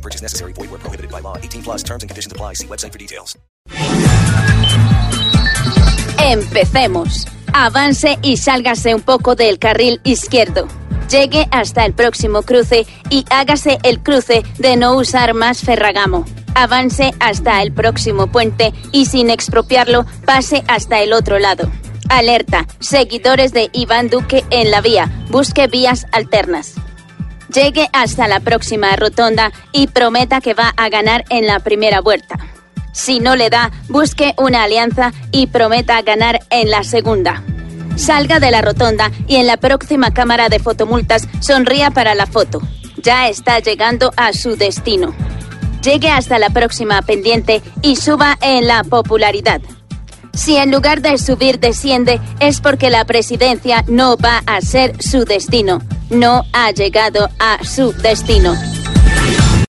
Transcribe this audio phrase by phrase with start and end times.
[0.00, 0.52] No purchase necessary.
[0.54, 1.36] Void where prohibited by law.
[1.36, 2.54] 18 plus terms and conditions apply.
[2.54, 3.36] See website for details.
[6.18, 7.26] Empecemos.
[7.52, 10.68] Avance y sálgase un poco del carril izquierdo.
[11.10, 16.24] Llegue hasta el próximo cruce y hágase el cruce de no usar más Ferragamo.
[16.54, 21.70] Avance hasta el próximo puente y sin expropiarlo pase hasta el otro lado.
[22.08, 26.74] Alerta, seguidores de Iván Duque en la vía, busque vías alternas.
[27.52, 32.36] Llegue hasta la próxima rotonda y prometa que va a ganar en la primera vuelta.
[32.92, 37.42] Si no le da, busque una alianza y prometa ganar en la segunda.
[37.96, 42.60] Salga de la rotonda y en la próxima cámara de fotomultas sonría para la foto.
[43.02, 45.14] Ya está llegando a su destino.
[45.82, 49.60] Llegue hasta la próxima pendiente y suba en la popularidad.
[50.34, 55.24] Si en lugar de subir desciende es porque la presidencia no va a ser su
[55.24, 55.80] destino.
[56.10, 58.79] No ha llegado a su destino.